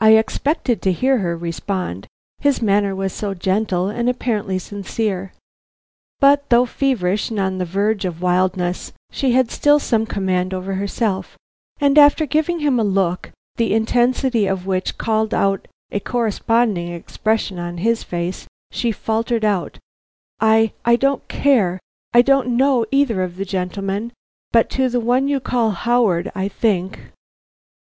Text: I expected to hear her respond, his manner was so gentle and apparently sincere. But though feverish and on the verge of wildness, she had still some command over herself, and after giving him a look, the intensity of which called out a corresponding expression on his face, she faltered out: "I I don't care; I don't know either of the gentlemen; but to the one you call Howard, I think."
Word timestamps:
I 0.00 0.10
expected 0.16 0.82
to 0.82 0.92
hear 0.92 1.16
her 1.20 1.34
respond, 1.34 2.08
his 2.36 2.60
manner 2.60 2.94
was 2.94 3.14
so 3.14 3.32
gentle 3.32 3.88
and 3.88 4.06
apparently 4.06 4.58
sincere. 4.58 5.32
But 6.20 6.50
though 6.50 6.66
feverish 6.66 7.30
and 7.30 7.40
on 7.40 7.56
the 7.56 7.64
verge 7.64 8.04
of 8.04 8.20
wildness, 8.20 8.92
she 9.10 9.32
had 9.32 9.50
still 9.50 9.78
some 9.78 10.04
command 10.04 10.52
over 10.52 10.74
herself, 10.74 11.38
and 11.80 11.96
after 11.96 12.26
giving 12.26 12.60
him 12.60 12.78
a 12.78 12.84
look, 12.84 13.32
the 13.56 13.72
intensity 13.72 14.46
of 14.46 14.66
which 14.66 14.98
called 14.98 15.32
out 15.32 15.68
a 15.90 16.00
corresponding 16.00 16.88
expression 16.92 17.58
on 17.58 17.78
his 17.78 18.02
face, 18.02 18.46
she 18.70 18.92
faltered 18.92 19.42
out: 19.42 19.78
"I 20.38 20.74
I 20.84 20.96
don't 20.96 21.26
care; 21.28 21.80
I 22.12 22.20
don't 22.20 22.58
know 22.58 22.84
either 22.90 23.22
of 23.22 23.36
the 23.36 23.46
gentlemen; 23.46 24.12
but 24.52 24.68
to 24.72 24.90
the 24.90 25.00
one 25.00 25.28
you 25.28 25.40
call 25.40 25.70
Howard, 25.70 26.30
I 26.34 26.46
think." 26.46 27.10